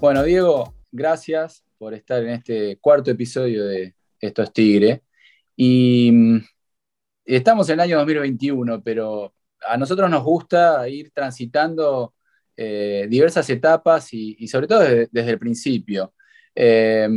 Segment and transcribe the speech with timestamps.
[0.00, 5.02] Bueno, Diego, gracias por estar en este cuarto episodio de Esto es Tigre.
[5.56, 6.38] Y mm,
[7.24, 9.34] estamos en el año 2021, pero
[9.66, 12.14] a nosotros nos gusta ir transitando
[12.56, 16.14] eh, diversas etapas y, sobre todo desde, el principio.
[16.54, 17.08] Eh,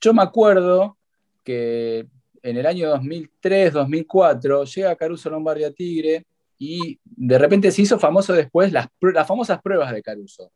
[0.00, 0.96] yo me acuerdo
[1.42, 2.06] que
[2.40, 6.24] en el año 2003, 2004, llega Caruso Lombardi a Tigre
[6.56, 8.88] y de repente se hizo famoso después las,
[9.26, 10.52] famosas pruebas de Caruso.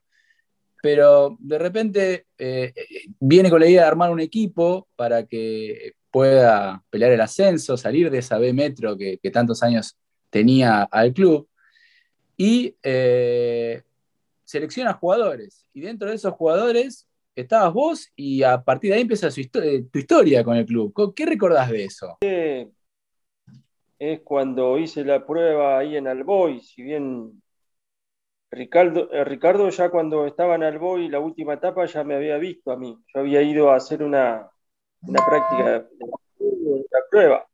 [0.82, 2.74] Pero de repente eh,
[3.20, 8.10] viene con la idea de armar un equipo para que pueda pelear el ascenso, salir
[8.10, 9.96] de esa B Metro que, tantos años
[10.28, 11.48] tenía al club.
[12.36, 13.82] Y eh,
[14.44, 15.64] selecciona jugadores.
[15.72, 17.06] Y dentro de esos jugadores
[17.36, 21.14] estabas vos y a partir de ahí empieza eh, tu historia con el club.
[21.14, 22.18] ¿Qué recordás de eso?
[23.98, 27.40] Es cuando hice la prueba ahí en Alboy, si bien
[28.52, 32.70] Ricardo, eh, Ricardo ya cuando estaba en Alboy, la última etapa, ya me había visto
[32.70, 32.96] a mí.
[33.12, 34.48] Yo había ido a hacer una,
[35.02, 37.46] una práctica de la prueba.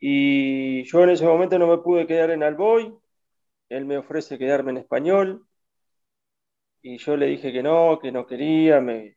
[0.00, 2.94] Y yo en ese momento no me pude quedar en Alboy.
[3.70, 5.46] Él me ofrece quedarme en español
[6.82, 9.16] y yo le dije que no, que no quería, me,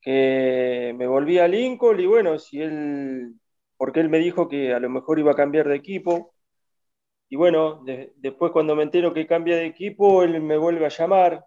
[0.00, 3.34] que me volví a Lincoln y bueno, si él,
[3.76, 6.34] porque él me dijo que a lo mejor iba a cambiar de equipo.
[7.28, 7.84] Y bueno,
[8.16, 11.44] después cuando me entero que cambia de equipo, él me vuelve a llamar.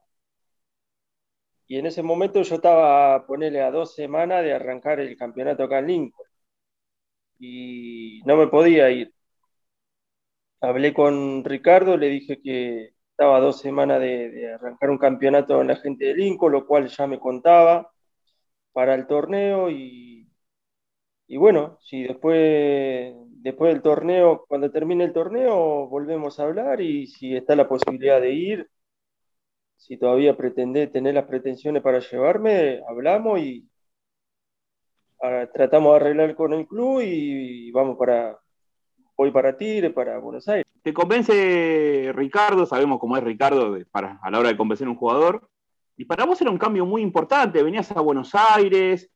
[1.67, 5.63] Y en ese momento yo estaba, a ponerle a dos semanas de arrancar el campeonato
[5.63, 6.27] acá en Lincoln.
[7.39, 9.13] Y no me podía ir.
[10.61, 15.75] Hablé con Ricardo, le dije que, estaba dos semanas de, arrancar un campeonato en la
[15.75, 17.91] gente de Lincoln, lo cual ya me contaba
[18.73, 20.30] para el torneo y,
[21.27, 27.08] y bueno, si después, después del torneo, cuando termine el torneo, volvemos a hablar y
[27.08, 28.70] si está la posibilidad de ir,
[29.78, 33.67] si todavía pretende tener las pretensiones para llevarme, hablamos y
[35.54, 38.38] tratamos de arreglar con el club y vamos para,
[39.17, 40.66] voy para Tigre, para Buenos Aires.
[40.82, 42.66] ¿Te convence Ricardo?
[42.66, 45.49] Sabemos cómo es Ricardo para, a la hora de convencer a un jugador.
[45.98, 47.61] Y para vos era un cambio muy importante.
[47.61, 49.10] Venías a Buenos Aires,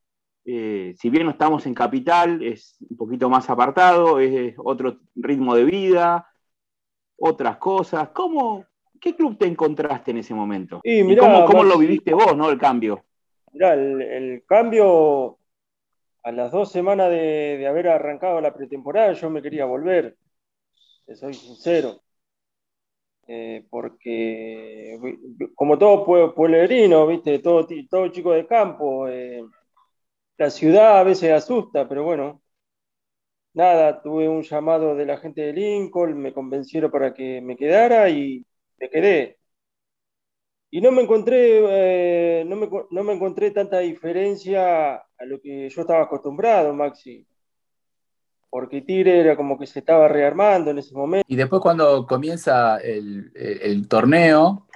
[0.45, 5.55] eh, si bien no estamos en capital, es un poquito más apartado, es otro ritmo
[5.55, 6.27] de vida,
[7.17, 8.09] otras cosas.
[8.09, 8.65] ¿Cómo,
[8.99, 10.81] ¿Qué club te encontraste en ese momento?
[10.83, 13.05] ¿Y cómo, lo viviste vos, no, el cambio?
[13.53, 15.37] Mirá, el cambio
[16.23, 20.17] a las dos semanas de, haber arrancado la pretemporada, yo me quería volver,
[21.13, 21.99] soy sincero.
[23.25, 24.99] Eh, porque
[25.55, 27.39] como todo pueblerino, ¿viste?
[27.39, 29.43] Todo, todo chico de campo, eh,
[30.37, 32.41] la ciudad a veces asusta, pero bueno,
[33.53, 38.09] nada, tuve un llamado de la gente de Lincoln, me convencieron para que me quedara
[38.09, 38.45] y
[38.79, 39.37] me quedé.
[40.71, 45.69] Y no me encontré, eh, no, me, no, me, encontré tanta diferencia a lo que
[45.69, 47.27] yo estaba acostumbrado, Maxi.
[48.49, 51.25] Porque Tigre era como que se estaba rearmando en ese momento.
[51.27, 54.67] Y después cuando comienza el, el, torneo,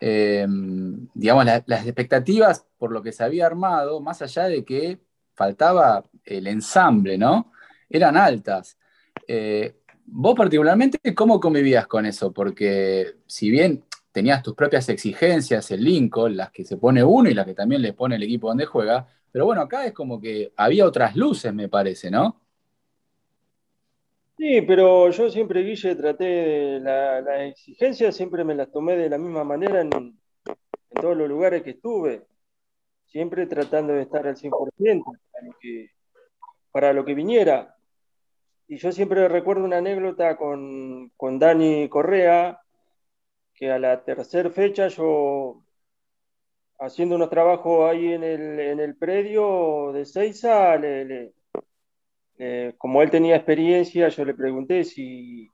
[0.00, 5.00] em, digamos, las expectativas por lo que se había armado, más allá de que
[5.34, 7.52] faltaba el ensamble, ¿no?
[7.88, 8.78] Eran altas.
[9.26, 12.32] Eh, vos particularmente, ¿cómo convivías con eso?
[12.32, 17.34] Porque si bien tenías tus propias exigencias el Lincoln, las que se pone uno y
[17.34, 20.52] las que también le pone el equipo donde juega, pero bueno, acá es como que
[20.56, 22.40] había otras luces, me parece, ¿no?
[24.38, 29.18] Sí, pero yo siempre, Guille, traté de las exigencias, siempre me las tomé de la
[29.18, 29.90] misma manera en,
[30.94, 32.24] todos los lugares que estuve,
[33.06, 35.90] siempre tratando de estar al 100% para lo que,
[36.70, 37.76] para lo que viniera.
[38.68, 42.60] Y yo siempre recuerdo una anécdota con, con Dani Correa,
[43.54, 45.64] que a la tercera fecha yo,
[46.78, 50.78] haciendo unos trabajos ahí en el, en el predio de Seiza,
[52.78, 55.48] como él tenía experiencia, yo le pregunté si,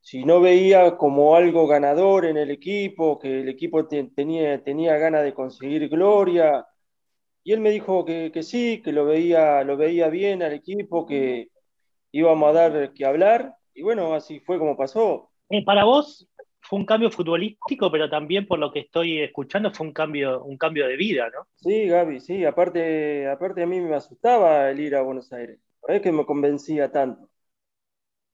[0.00, 5.24] si no veía como algo ganador en el equipo, que el equipo tenía, tenía ganas
[5.24, 6.66] de conseguir gloria.
[7.42, 11.06] Y él me dijo que, que, sí, que lo veía, lo veía bien al equipo,
[11.06, 11.48] que
[12.12, 13.54] íbamos a dar que hablar.
[13.74, 15.30] Y bueno, así fue como pasó.
[15.48, 16.28] Eh, para vos,
[16.60, 20.56] fue un cambio futbolístico, pero también por lo que estoy escuchando fue un cambio, un
[20.56, 21.46] cambio de vida, ¿no?
[21.56, 26.02] Sí, Gaby, sí, aparte, aparte a mí me asustaba el ir a Buenos Aires, es
[26.02, 27.28] que me convencía tanto.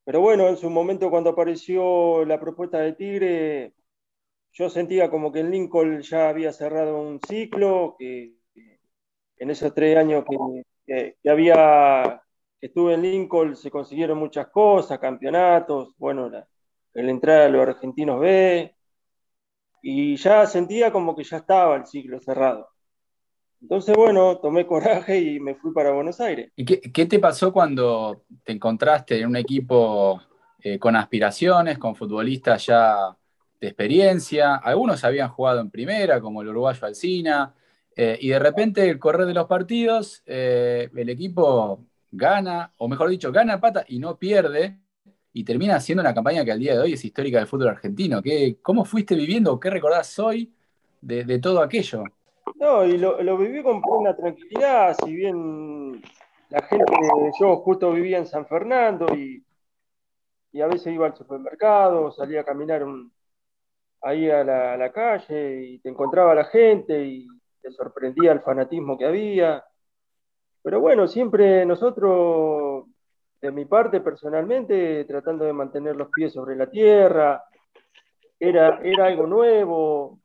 [0.04, 3.74] Pero bueno, en su momento cuando apareció la propuesta de Tigre,
[4.52, 8.34] yo sentía como que en Lincoln ya había cerrado un ciclo, que
[9.38, 10.24] en esos tres años
[10.86, 12.22] que, había
[12.60, 16.48] que estuve en Lincoln se consiguieron muchas cosas, campeonatos, bueno, la,
[16.94, 18.74] el entrar a los argentinos B.
[19.82, 22.68] y ya sentía como que ya estaba el ciclo cerrado.
[23.60, 26.50] Entonces, bueno, tomé coraje y me fui para Buenos Aires.
[26.56, 30.20] ¿Y qué, te pasó cuando te encontraste en un equipo
[30.60, 33.16] eh, con aspiraciones, con futbolistas ya
[33.60, 34.56] de experiencia?
[34.56, 37.54] Algunos habían jugado en primera, como el uruguayo Alcina,
[37.96, 41.80] eh, y de repente el correr de los partidos, eh, el equipo
[42.12, 44.78] gana, o mejor dicho, gana pata y no pierde,
[45.36, 48.22] y termina haciendo una campaña que al día de hoy es histórica del fútbol argentino.
[48.22, 50.50] ¿Qué, ¿Cómo fuiste viviendo, qué recordás hoy
[51.02, 52.04] de, todo aquello?
[52.58, 56.00] No, y lo, viví con una tranquilidad, si bien
[56.48, 56.84] la gente,
[57.38, 59.42] yo justo vivía en San Fernando y,
[60.62, 62.82] a veces iba al supermercado, salía a caminar
[64.00, 67.26] ahí a la, a la, calle y te encontraba la gente y
[67.60, 69.62] te sorprendía el fanatismo que había.
[70.62, 72.86] Pero bueno, siempre nosotros,
[73.42, 77.44] de mi parte personalmente, tratando de mantener los pies sobre la tierra,
[78.40, 80.20] era, era algo nuevo,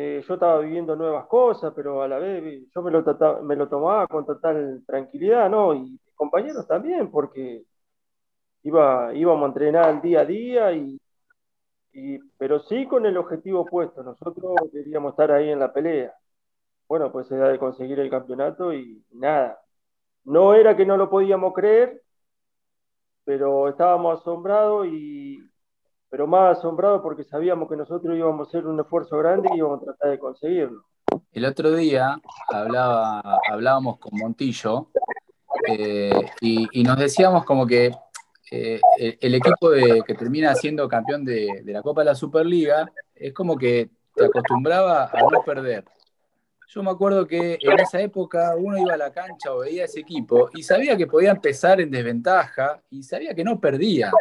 [0.00, 3.04] eh, yo estaba viviendo nuevas cosas, pero a la vez yo me lo,
[3.42, 5.74] me lo tomaba con total tranquilidad, ¿no?
[5.74, 7.64] Y compañeros también, porque
[8.62, 11.00] iba, íbamos a entrenar día a día, y,
[11.92, 16.14] y, pero sí con el objetivo puesto, nosotros queríamos estar ahí en la pelea.
[16.88, 19.60] Bueno, pues era de conseguir el campeonato y nada,
[20.24, 22.02] no era que no lo podíamos creer,
[23.24, 25.27] pero estábamos asombrados y
[26.10, 29.82] pero más asombrados porque sabíamos que nosotros íbamos a hacer un esfuerzo grande y íbamos
[29.82, 30.84] a tratar de conseguirlo.
[31.32, 33.20] El otro día hablaba,
[33.50, 34.88] hablábamos con Montillo
[35.68, 36.10] eh,
[36.40, 37.90] y, nos decíamos como que
[38.50, 39.70] eh, el, equipo
[40.06, 44.24] que termina siendo campeón de, de la Copa de la Superliga es como que te
[44.24, 45.84] acostumbraba a no perder.
[46.68, 50.00] Yo me acuerdo que en esa época uno iba a la cancha o veía ese
[50.00, 54.12] equipo y sabía que podía empezar en desventaja y sabía que no perdía.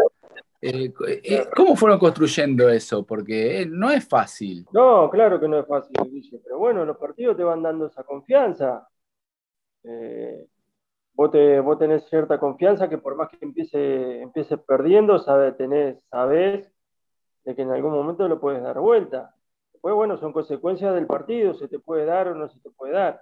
[0.59, 0.91] Eh,
[1.23, 3.05] eh, ¿Cómo fueron construyendo eso?
[3.05, 4.65] Porque eh, no es fácil.
[4.71, 5.93] No, claro que no es fácil,
[6.43, 8.87] pero bueno, los partidos te van dando esa confianza.
[11.13, 16.71] vos, tenés cierta confianza que por más que empiece, empieces perdiendo, sabes, tenés, sabés
[17.45, 19.33] de que en algún momento lo puedes dar vuelta.
[19.79, 22.93] Pues bueno, son consecuencias del partido, se te puede dar o no se te puede
[22.93, 23.21] dar.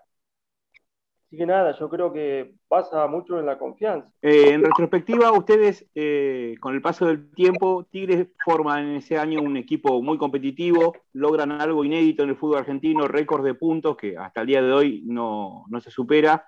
[1.28, 4.12] Así que nada, yo creo que pasa mucho en la confianza.
[4.22, 9.42] Eh, en retrospectiva, ustedes, eh, con el paso del tiempo, Tigres forman en ese año
[9.42, 14.16] un equipo muy competitivo, logran algo inédito en el fútbol argentino, récord de puntos que
[14.16, 16.46] hasta el día de hoy no, se supera.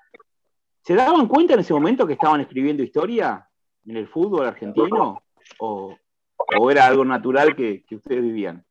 [0.82, 3.50] ¿Se daban cuenta en ese momento que estaban escribiendo historia
[3.86, 5.24] en el fútbol argentino?
[5.60, 5.98] ¿O,
[6.70, 8.64] era algo natural que ustedes vivían?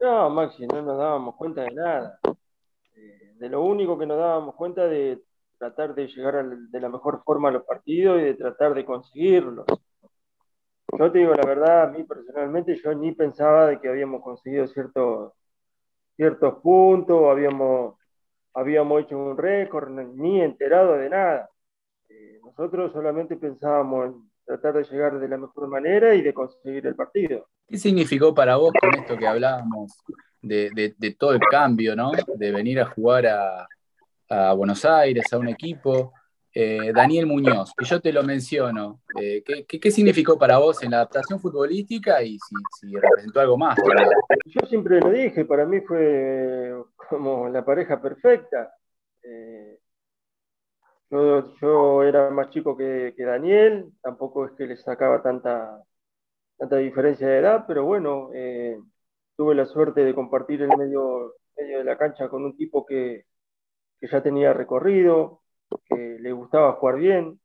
[0.00, 2.18] No, Maxi, no nos dábamos cuenta de nada.
[3.38, 5.22] De lo único que nos dábamos cuenta de
[5.58, 9.66] tratar de llegar de la mejor forma a los partidos y de tratar de conseguirlos.
[10.98, 14.66] Yo te digo la verdad, a mí personalmente yo ni pensaba de que habíamos conseguido
[14.66, 15.32] ciertos,
[16.16, 17.96] ciertos puntos, habíamos,
[18.54, 21.50] habíamos hecho un récord, ni enterado de nada.
[22.08, 26.86] Eh, nosotros solamente pensábamos en tratar de llegar de la mejor manera y de conseguir
[26.86, 27.46] el partido.
[27.68, 29.96] ¿Qué significó para vos con esto que hablábamos
[30.42, 32.12] de, todo el cambio, ¿no?
[32.36, 33.66] De venir a jugar a,
[34.54, 36.12] Buenos Aires, a un equipo.
[36.52, 40.98] Eh, Daniel Muñoz, que yo te lo menciono, eh, ¿qué, significó para vos en la
[40.98, 43.76] adaptación futbolística y si, representó algo más?
[44.46, 46.74] Yo siempre lo dije, para mí fue
[47.08, 48.72] como la pareja perfecta.
[49.22, 49.78] Eh,
[51.10, 55.82] yo, era más chico que, Daniel, tampoco es que le sacaba tanta,
[56.56, 58.30] tanta diferencia de edad, pero bueno,
[59.40, 63.24] tuve la suerte de compartir el medio, medio de la cancha con un tipo que,
[64.02, 65.40] ya tenía recorrido,
[65.86, 67.40] que le gustaba jugar bien,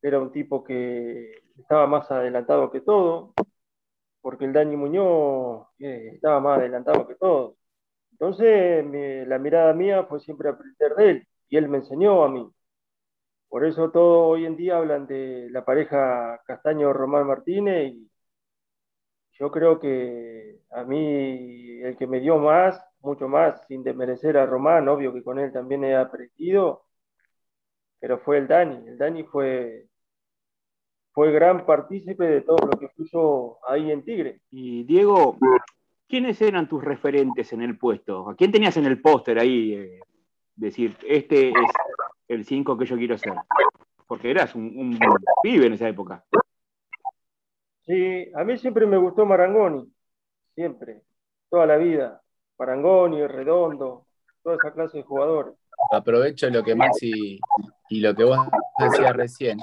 [0.00, 3.34] era un tipo que estaba más adelantado que todo,
[4.20, 7.56] porque el Dani Muñoz eh, estaba más adelantado que todo.
[8.12, 8.84] Entonces,
[9.28, 12.48] la mirada mía fue siempre aprender de él, y él me enseñó a mí.
[13.48, 17.94] Por eso todo hoy en día hablan de la pareja Castaño-Román Martínez
[19.38, 24.46] yo creo que a mí el que me dio más, mucho más, sin desmerecer a
[24.46, 26.84] Román, obvio que con él también he aprendido,
[28.00, 28.88] pero fue el Dani.
[28.88, 29.86] El Dani fue,
[31.12, 34.40] fue gran partícipe de todo lo que puso ahí en Tigre.
[34.50, 35.38] Y Diego,
[36.08, 38.28] ¿quiénes eran tus referentes en el puesto?
[38.28, 39.74] ¿A quién tenías en el póster ahí?
[39.74, 40.00] Eh,
[40.58, 41.54] decir, este es
[42.28, 43.34] el 5 que yo quiero ser.
[44.06, 44.98] Porque eras un,
[45.42, 46.24] pibe en esa época.
[47.88, 49.90] Sí, a mí siempre me gustó Marangoni,
[50.54, 51.00] siempre,
[51.48, 52.20] toda la vida.
[52.58, 54.06] Marangoni, Redondo,
[54.42, 55.54] toda esa clase de jugadores.
[55.90, 57.40] Aprovecho lo que Maxi
[57.88, 58.38] y lo que vos
[58.78, 59.58] decías recién,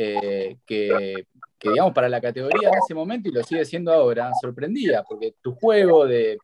[0.00, 4.32] eh, que, que, digamos, para la categoría en ese momento, y lo sigue siendo ahora,
[4.40, 6.36] sorprendía, porque tu juego de,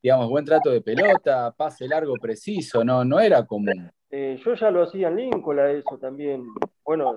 [0.00, 3.90] digamos, buen trato de pelota, pase largo preciso, no, no era común.
[4.10, 6.44] Eh, yo ya lo hacía en Lincoln a eso también.
[6.84, 7.16] Bueno,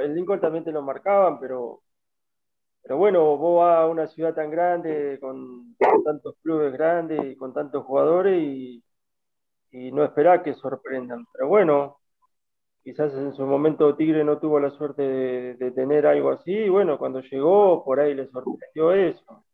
[0.00, 1.82] en Lincoln, también te lo marcaban, pero,
[2.86, 5.74] pero bueno, vos vas a una ciudad tan grande, con,
[6.04, 8.82] tantos clubes grandes y con tantos jugadores y,
[9.72, 11.26] no esperás que sorprendan.
[11.32, 11.98] Pero bueno,
[12.84, 16.96] quizás en su momento Tigre no tuvo la suerte de, tener algo así, y bueno,
[16.96, 19.44] cuando llegó por ahí le sorprendió eso.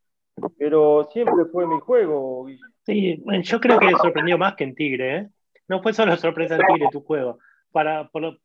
[0.57, 2.45] Pero siempre fue mi juego.
[2.83, 5.29] Sí, yo creo que le sorprendió más que en Tigre, ¿eh?
[5.67, 7.39] No fue solo sorpresa en Tigre tu juego.
[7.71, 8.37] Para, para,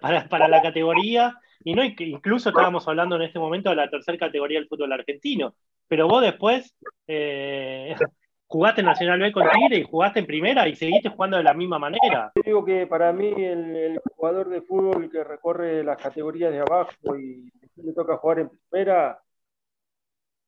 [0.00, 4.60] para, la categoría, y no incluso estábamos hablando en este momento de la tercera categoría
[4.60, 5.56] del fútbol argentino,
[5.88, 6.72] pero vos después
[7.08, 7.92] eh,
[8.46, 11.54] jugaste en Nacional B con Tigre y jugaste en primera y seguiste jugando de la
[11.54, 12.30] misma manera.
[12.36, 17.18] Yo digo que para mí el, jugador de fútbol que recorre las categorías de abajo
[17.18, 19.18] y le toca jugar en primera,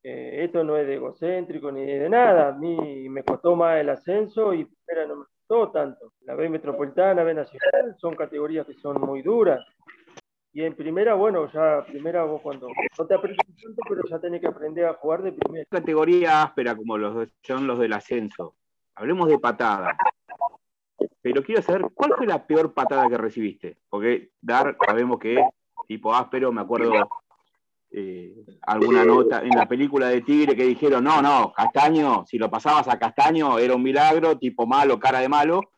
[0.05, 2.51] eh, esto no es de egocéntrico ni de nada.
[2.51, 6.13] A mí me costó más el ascenso y primera no me costó tanto.
[6.21, 9.67] La B metropolitana, B nacional, son categorías que son muy duras.
[10.59, 12.67] Y en primera, bueno, ya primera vos cuando
[12.99, 15.65] no te aprendes tanto, pero ya tenés que aprender a jugar de primera.
[15.71, 18.57] Categoría áspera como los son los del ascenso.
[18.97, 19.97] Hablemos de patada.
[21.23, 23.77] Pero quiero saber, ¿cuál fue la peor patada que recibiste?
[23.89, 25.41] Porque dar, sabemos que
[25.87, 27.09] tipo áspero, me acuerdo
[27.93, 32.51] eh, alguna nota en la película de Tigre que dijeron, no, no, Castaño, si lo
[32.51, 35.71] pasabas a Castaño era un milagro, tipo malo, cara de malo.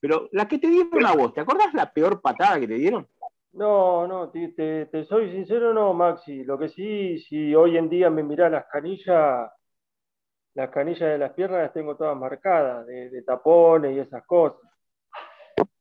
[0.00, 3.06] Pero la que te dieron a vos, ¿te acordás la peor patada que te dieron?
[3.54, 6.42] No, no, te, soy sincero, no, Maxi.
[6.42, 9.48] Lo que sí, si hoy en día me mirás las canillas,
[10.54, 14.60] las canillas de las piernas las tengo todas marcadas, de, tapones y esas cosas.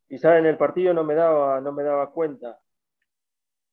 [0.08, 2.60] Quizás en el partido no me daba, no me daba cuenta.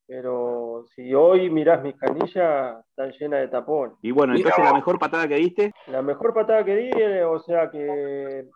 [0.07, 3.99] Pero si hoy mirás mis canillas, están llenas de tapones.
[4.01, 5.73] Y bueno, entonces la mejor patada que diste.
[5.89, 6.91] La mejor patada que di,
[7.21, 8.49] o sea que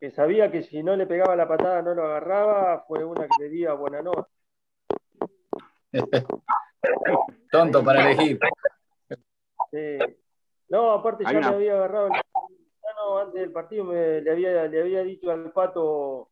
[0.00, 3.44] que sabía que si no le pegaba la patada no lo agarraba, fue una que
[3.44, 4.28] le di a buena nota.
[7.50, 8.38] Tonto para elegir.
[10.68, 12.12] No, aparte ya me había agarrado el
[13.20, 16.30] antes del partido, me, le, había, le había dicho al pato,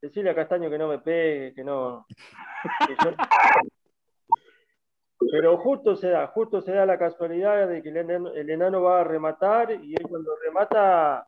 [0.00, 2.06] decirle a Castaño que no me pegue, que no.
[5.30, 9.04] Pero justo se da, justo se da la casualidad de que el enano va a
[9.04, 11.26] rematar y él cuando remata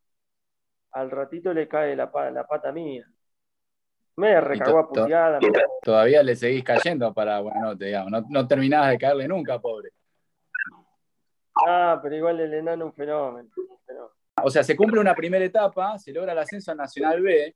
[0.92, 3.06] al ratito le cae la, la pata mía.
[4.16, 5.38] Me recagó a puteada.
[5.82, 8.10] Todavía le seguís cayendo para bueno, digamos.
[8.10, 9.90] No, no terminabas de caerle nunca, pobre.
[11.66, 13.48] Ah, pero igual el enano un fenómeno,
[14.42, 17.54] O sea, se cumple una primera etapa, se logra el ascenso a Nacional B,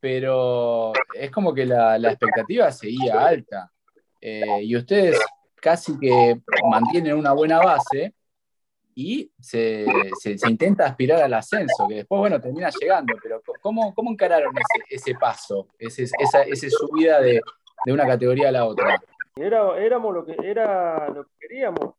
[0.00, 3.70] pero es como que la, expectativa seguía alta.
[4.20, 5.18] Eh, y ustedes
[5.56, 8.14] casi que mantienen una buena base,
[9.00, 9.86] y se,
[10.48, 14.52] intenta aspirar al ascenso, que después, bueno, termina llegando, pero ¿cómo, cómo encararon
[14.90, 17.40] ese, paso, ese, esa, subida de,
[17.86, 19.00] una categoría a la otra?
[19.36, 21.94] Era, éramos lo que, era lo que queríamos.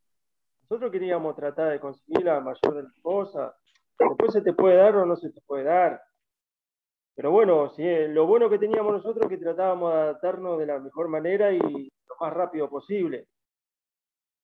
[0.64, 3.54] Nosotros queríamos tratar de conseguir la mayor de las cosas.
[3.98, 6.02] Después se te puede dar o no se te puede dar.
[7.16, 10.80] Pero bueno, sí, lo bueno que teníamos nosotros es que tratábamos de adaptarnos de la
[10.80, 13.30] mejor manera y lo más rápido posible.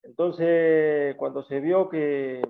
[0.06, 2.40] Entonces, cuando se vio que,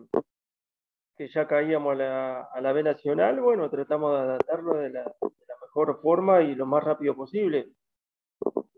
[1.17, 5.15] que ya caíamos a la, a la B Nacional, bueno, tratamos de adaptarlo de la,
[5.63, 7.71] mejor forma y lo más rápido posible.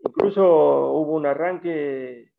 [0.05, 2.31] Incluso hubo un arranque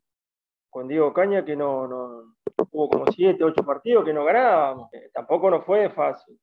[0.69, 2.35] con Diego Caña que no, no
[2.71, 4.89] hubo como siete, ocho partidos que no ganábamos.
[5.13, 6.39] Tampoco nos fue fácil.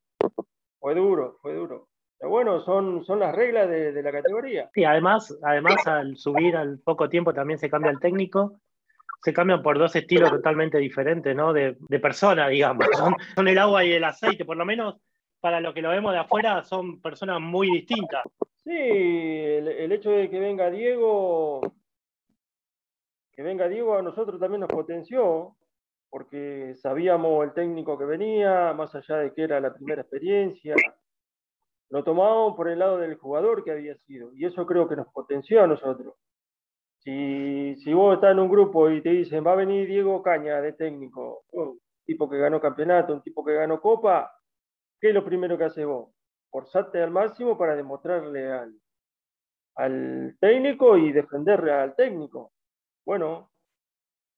[0.79, 1.89] Fue duro, fue duro.
[2.19, 4.71] Pero bueno, son, son las reglas de, de, la categoría.
[4.75, 8.61] Sí, además, además al subir al poco tiempo también se cambia el técnico
[9.23, 11.53] se cambian por dos estilos totalmente diferentes, ¿no?
[11.53, 12.87] De, de persona, digamos.
[13.35, 14.97] Son, el agua y el aceite, por lo menos
[15.41, 18.25] para lo que lo vemos de afuera, son personas muy distintas.
[18.65, 21.61] Sí, el, hecho de que venga Diego,
[23.33, 25.57] que venga Diego a nosotros también nos potenció,
[26.11, 30.75] porque sabíamos el técnico que venía, más allá de que era la primera experiencia,
[31.91, 35.09] lo tomábamos por el lado del jugador que había sido, y eso creo que nos
[35.09, 36.15] potenció a nosotros.
[37.09, 40.61] Si, si vos estás en un grupo y te dicen, va a venir Diego Caña
[40.61, 44.31] de técnico, un tipo que ganó campeonato, un tipo que ganó copa,
[45.01, 46.11] ¿qué es lo primero que haces vos?
[46.51, 48.75] Forzarte al máximo para demostrarle al,
[49.77, 52.53] al técnico y defenderle al técnico.
[53.07, 53.53] Bueno,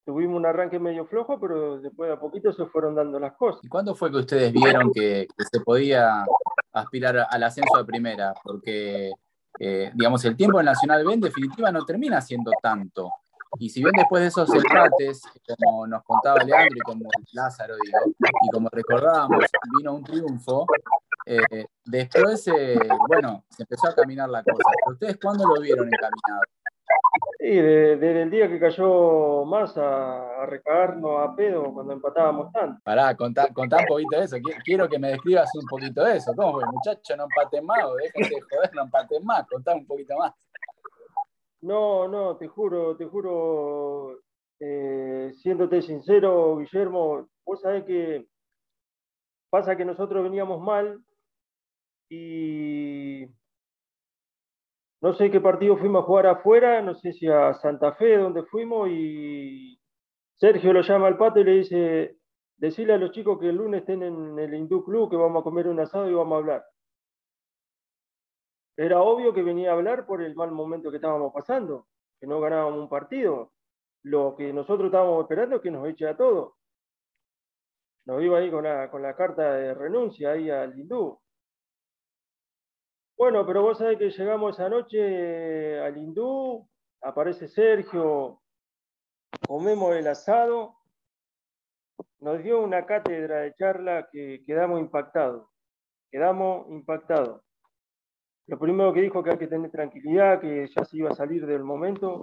[0.06, 3.64] tuvimos un arranque medio flojo, pero después de a poquito se fueron dando las cosas.
[3.64, 6.24] ¿Y cuándo fue que ustedes vieron que, que se podía
[6.72, 8.32] aspirar al ascenso de primera?
[8.44, 9.10] Porque
[9.58, 13.10] eh, digamos, el tiempo en Nacional B en definitiva no termina siendo tanto.
[13.58, 15.22] Y si bien después de esos empates,
[15.58, 17.98] como nos contaba Leandro y como Lázaro, digo,
[18.42, 19.44] y como recordábamos,
[19.76, 20.66] vino un triunfo,
[21.26, 22.78] eh, después, eh,
[23.08, 24.70] bueno, se empezó a caminar la cosa.
[24.86, 26.42] ¿Ustedes cuándo lo vieron encaminado?
[27.50, 32.80] Sí, desde, el día que cayó más a, recagarnos a pedo cuando empatábamos tanto.
[32.84, 34.36] Pará, contá, un poquito de eso.
[34.64, 36.32] Quiero que me describas un poquito de eso.
[36.36, 37.16] ¿Cómo fue, muchacho?
[37.16, 39.48] No empaten más o de joder, no empaten más.
[39.48, 40.32] Contá un poquito más.
[41.62, 44.20] No, no, te juro, te juro,
[44.60, 48.28] eh, siéndote sincero, Guillermo, vos sabés que
[49.50, 51.02] pasa que nosotros veníamos mal
[52.08, 53.26] y
[55.02, 58.42] no sé qué partido fuimos a jugar afuera, no sé si a Santa Fe, donde
[58.44, 59.80] fuimos, y
[60.36, 62.18] Sergio lo llama al pato y le dice,
[62.58, 65.44] decirle a los chicos que el lunes estén en el Hindú Club, que vamos a
[65.44, 66.64] comer un asado y vamos a hablar.
[68.76, 71.86] Era obvio que venía a hablar por el mal momento que estábamos pasando,
[72.20, 73.52] que no ganábamos un partido.
[74.02, 76.54] Lo que nosotros estábamos esperando es que nos eche a todos.
[78.06, 81.18] Nos iba ahí con la, con la carta de renuncia ahí al hindú.
[83.20, 86.66] Bueno, pero vos sabés que llegamos esa noche al hindú,
[87.02, 88.40] aparece Sergio,
[89.46, 90.76] comemos el asado,
[92.20, 95.46] nos dio una cátedra de charla que quedamos impactados,
[96.10, 97.42] quedamos impactados.
[98.46, 101.44] Lo primero que dijo que hay que tener tranquilidad, que ya se iba a salir
[101.44, 102.20] del momento.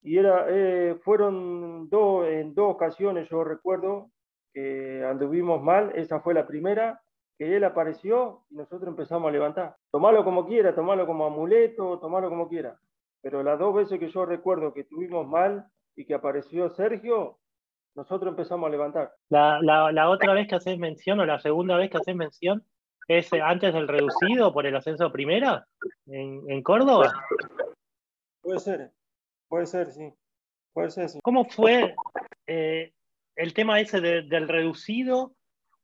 [0.00, 4.12] Y era, eh, fueron dos, en dos ocasiones, yo recuerdo,
[4.54, 5.90] que anduvimos mal.
[5.96, 7.02] Esa fue la primera,
[7.38, 9.76] que él apareció y nosotros empezamos a levantar.
[9.90, 12.78] Tomalo como quiera, tomalo como amuleto, tomalo como quiera.
[13.22, 15.66] Pero las dos veces que yo recuerdo que estuvimos mal
[15.96, 17.38] y que apareció Sergio,
[17.94, 19.12] nosotros empezamos a levantar.
[19.28, 22.64] La, la, otra vez que haces mención, o la segunda vez que haces mención,
[23.08, 25.66] es antes del reducido por el ascenso primera
[26.06, 27.12] en, en Córdoba.
[28.42, 28.92] Puede ser,
[29.48, 30.12] puede ser, sí.
[30.72, 31.18] Puede ser, sí.
[31.22, 31.94] ¿Cómo fue
[32.46, 32.92] eh,
[33.34, 35.32] el tema ese del reducido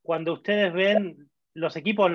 [0.02, 2.10] cuando ustedes ven los equipos,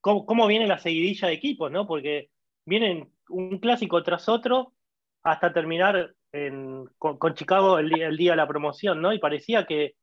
[0.00, 1.86] cómo, viene la seguidilla de equipos, ¿no?
[1.86, 2.30] Porque
[2.64, 4.74] vienen un clásico tras otro
[5.22, 6.14] hasta terminar
[6.98, 9.12] con, Chicago el, día de la promoción, ¿no?
[9.12, 9.94] Y parecía que,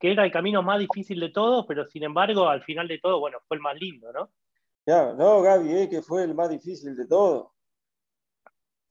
[0.00, 3.38] era el camino más difícil de todos, pero sin embargo, al final de todo, bueno,
[3.48, 4.30] fue el más lindo, ¿no?
[4.86, 7.54] Ya, no, Gaby, es que fue el más difícil de todo.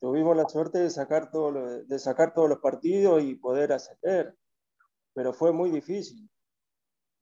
[0.01, 4.35] Tuvimos la suerte de sacar, todo de sacar todos los partidos y poder ascender,
[5.13, 6.29] pero fue muy difícil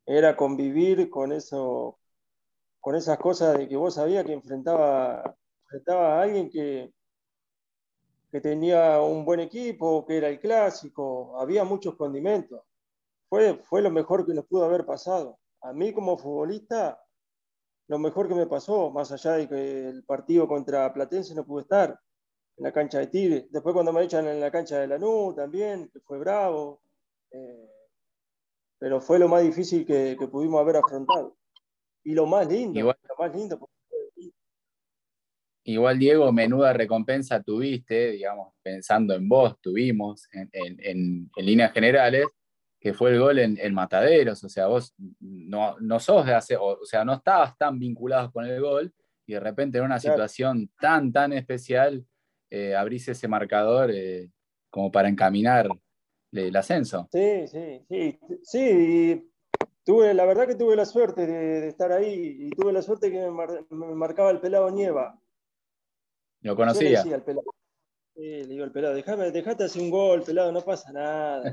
[0.05, 1.99] era convivir con eso,
[2.79, 6.93] con esas cosas de que vos sabías que enfrentaba, enfrentaba a alguien que,
[8.31, 12.61] que tenía un buen equipo, que era el clásico, había muchos condimentos.
[13.29, 15.39] Fue, fue lo mejor que nos pudo haber pasado.
[15.61, 17.01] A mí como futbolista,
[17.87, 21.63] lo mejor que me pasó, más allá de que el partido contra Platense no pude
[21.63, 21.99] estar
[22.57, 23.47] en la cancha de Tigre.
[23.49, 26.81] Después cuando me echan en la cancha de Lanús también, que fue bravo.
[27.31, 27.72] Eh,
[28.83, 31.37] pero fue lo más difícil que, pudimos haber afrontado.
[32.03, 33.69] Y lo más lindo, igual, lo más lindo.
[35.63, 42.25] Igual, Diego, menuda recompensa tuviste, digamos, pensando en vos, tuvimos en, líneas generales,
[42.77, 44.43] que fue el gol en, Mataderos.
[44.43, 48.43] O sea, vos no, no sos de hacer, o, sea, no estabas tan vinculados con
[48.43, 48.93] el gol
[49.25, 52.05] y de repente en una situación tan, tan especial,
[52.49, 54.29] eh, abrís ese marcador eh,
[54.69, 55.69] como para encaminar
[56.33, 57.07] el ascenso.
[57.11, 59.31] Sí, sí, sí, sí.
[59.83, 63.29] tuve, la verdad que tuve la suerte de, estar ahí y tuve la suerte que
[63.29, 65.19] me, marcaba el pelado Nieva.
[66.41, 67.03] ¿Lo conocía?
[67.03, 67.09] Sí,
[68.19, 71.51] le digo al pelado, déjame, dejate hacer un gol, pelado, no pasa nada.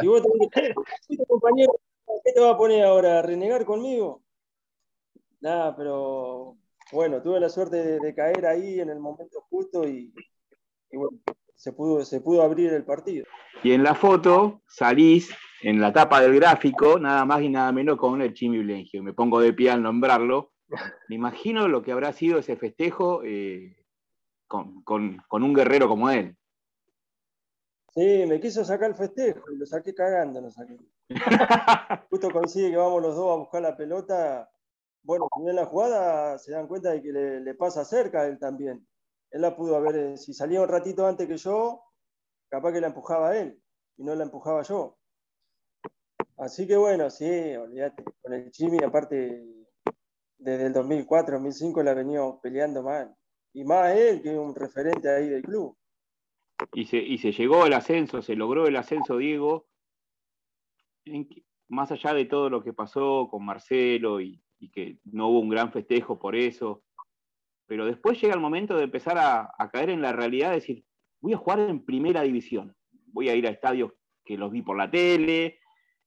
[0.00, 0.74] Y vos te,
[1.28, 1.78] compañero,
[2.24, 3.18] ¿qué te va a poner ahora?
[3.18, 4.22] ¿A renegar conmigo?
[5.40, 6.56] Nada, pero
[6.92, 10.12] bueno, tuve la suerte de, caer ahí en el momento justo y
[10.92, 11.18] bueno,
[11.60, 13.26] se pudo, se pudo abrir el partido.
[13.62, 17.98] Y en la foto salís en la tapa del gráfico, nada más y nada menos
[17.98, 19.02] con el Chimi Blengio.
[19.02, 20.52] Me pongo de pie al nombrarlo.
[21.10, 23.76] Me imagino lo que habrá sido ese festejo eh,
[24.46, 24.82] con,
[25.30, 26.34] un guerrero como él.
[27.92, 30.78] Sí, me quiso sacar el festejo y lo saqué cagando, lo saqué.
[32.08, 34.50] Justo coincide que vamos los dos a buscar la pelota.
[35.02, 38.38] Bueno, en la jugada se dan cuenta de que le, le pasa cerca a él
[38.38, 38.86] también
[39.30, 41.82] él la pudo haber, eh, si salía un ratito antes que yo,
[42.48, 43.60] capaz que la empujaba él
[43.96, 44.98] y no la empujaba yo.
[46.36, 49.44] Así que bueno, sí, olvídate, con el Jimmy, aparte,
[50.38, 53.14] desde el 2004, 2005 la venía peleando mal.
[53.52, 55.76] Y más él, que un referente ahí del club.
[56.72, 59.66] Y se, y se llegó al ascenso, se logró el ascenso, Diego,
[61.68, 65.72] más allá de todo lo que pasó con Marcelo y que no hubo un gran
[65.72, 66.84] festejo por eso,
[67.70, 70.84] pero después llega el momento de empezar a, caer en la realidad, de decir,
[71.20, 72.74] voy a jugar en primera división.
[73.12, 73.92] Voy a ir a estadios
[74.24, 75.60] que los vi por la tele.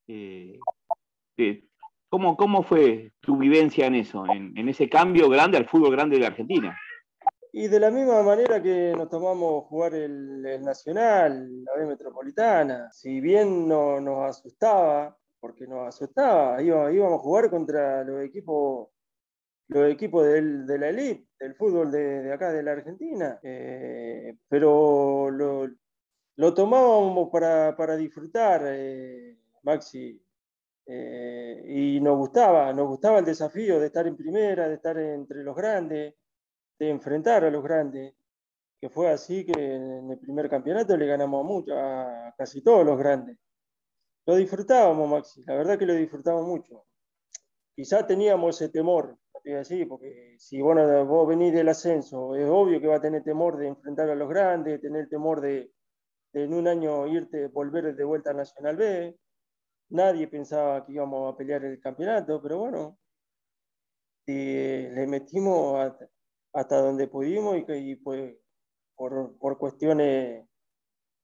[0.06, 0.60] Eh,
[1.38, 1.64] eh,
[2.10, 6.26] ¿cómo, ¿cómo, fue tu vivencia en eso, en, ese cambio grande al fútbol grande de
[6.26, 6.78] Argentina?
[7.54, 13.22] Y de la misma manera que nos tomamos jugar el, Nacional, la B Metropolitana, si
[13.22, 18.90] bien no, nos asustaba, porque nos asustaba, íbamos a jugar contra los equipos
[19.68, 26.54] los equipos de la elite, del fútbol de, acá de la Argentina, eh, pero lo,
[26.54, 30.22] tomábamos para, disfrutar, eh, Maxi,
[30.86, 35.44] eh, y nos gustaba, nos gustaba el desafío de estar en primera, de estar entre
[35.44, 36.16] los grandes,
[36.80, 38.14] de enfrentar a los grandes,
[38.80, 42.86] que fue así que en el primer campeonato le ganamos a, mucho, a casi todos
[42.86, 43.38] los grandes.
[44.26, 46.86] Lo disfrutábamos, Maxi, la verdad que lo disfrutamos mucho.
[47.76, 49.18] Quizás teníamos ese temor,
[49.60, 53.58] así, porque si bueno, vos venís del ascenso, es obvio que va a tener temor
[53.58, 55.72] de enfrentar a los grandes, tener temor de,
[56.34, 59.18] en un año irte, volver de vuelta a Nacional B.
[59.90, 62.98] Nadie pensaba que íbamos a pelear el campeonato, pero bueno,
[64.26, 65.94] le metimos
[66.54, 68.36] hasta, donde pudimos y, pues
[68.96, 70.48] por, por, cuestiones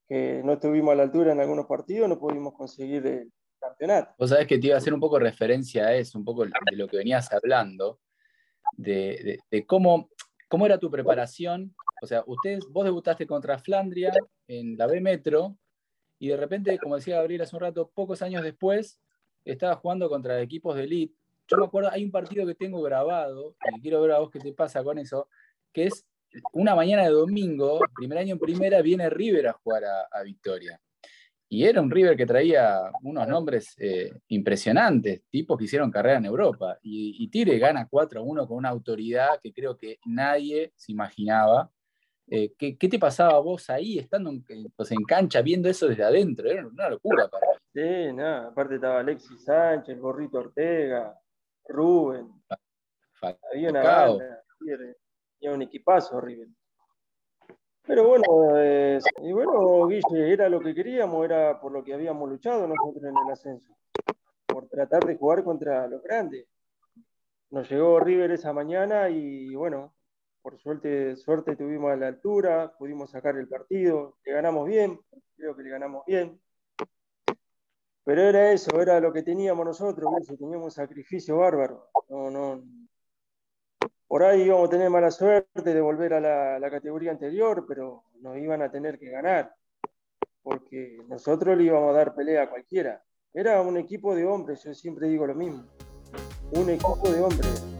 [0.07, 4.13] que no estuvimos a la altura en algunos partidos, no pudimos conseguir el campeonato.
[4.17, 6.51] Vos sabés que te iba a hacer un poco referencia a eso, un poco de
[6.73, 7.99] lo que venías hablando,
[8.77, 10.09] de, cómo,
[10.47, 11.75] cómo era tu preparación.
[12.01, 14.11] O sea, ustedes, vos debutaste contra Flandria
[14.47, 15.57] en la B Metro
[16.17, 18.99] y de repente, como decía Gabriel hace un rato, pocos años después,
[19.45, 21.15] estaba jugando contra equipos de elite.
[21.47, 24.39] Yo me acuerdo, hay un partido que tengo grabado, y quiero ver a vos qué
[24.39, 25.27] te pasa con eso,
[25.73, 26.05] que es
[26.53, 30.79] una mañana de domingo, primer año en primera, viene River a jugar a Victoria.
[31.51, 36.25] Y era un River que traía unos nombres eh, impresionantes, tipos que hicieron carrera en
[36.25, 36.77] Europa.
[36.83, 41.71] Y, Tigre gana 4 a 1 con una autoridad que creo que nadie se imaginaba.
[42.27, 46.47] Eh, ¿qué, te pasaba vos ahí, estando en, pues, en cancha, viendo eso desde adentro?
[46.47, 47.53] Era una locura para mí.
[47.73, 51.19] Sí, nada, aparte estaba Alexis Sánchez, el Gorrito Ortega,
[51.67, 52.29] Rubén.
[53.51, 56.47] Había una banda, había un equipazo River.
[57.89, 58.23] Pero bueno,
[59.23, 63.17] y bueno, Guille, era lo que queríamos, era por lo que habíamos luchado nosotros en
[63.17, 63.75] el ascenso,
[64.45, 66.45] por tratar de jugar contra los grandes.
[67.49, 69.95] Nos llegó River esa mañana y bueno,
[70.43, 74.99] por suerte, suerte tuvimos a la altura, pudimos sacar el partido, le ganamos bien,
[75.35, 76.39] creo que le ganamos bien.
[78.03, 81.89] Pero era eso, era lo que teníamos nosotros, teníamos sacrificio bárbaro.
[82.07, 82.63] No, no,
[84.09, 88.37] por ahí íbamos a tener mala suerte de volver a la, categoría anterior, pero nos
[88.37, 89.53] iban a tener que ganar,
[90.41, 93.03] porque nosotros le íbamos a dar pelea a cualquiera.
[93.31, 95.63] Era un equipo de hombres, yo siempre digo lo mismo,
[96.53, 97.78] un equipo de hombres.